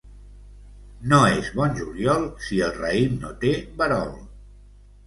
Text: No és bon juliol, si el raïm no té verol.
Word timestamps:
No 1.11 1.19
és 1.33 1.51
bon 1.59 1.77
juliol, 1.81 2.27
si 2.47 2.61
el 2.71 2.75
raïm 2.81 3.17
no 3.23 3.39
té 3.47 3.57
verol. 3.85 4.15